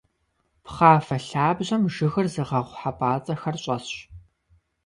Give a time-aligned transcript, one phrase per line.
[0.63, 3.95] Пхъафэ лъабжьэм жыгыр зыгъэгъу хьэпӀацӀэхэр щӀэсщ.